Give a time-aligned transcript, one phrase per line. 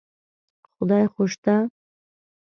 [0.75, 1.55] خدای خو شته.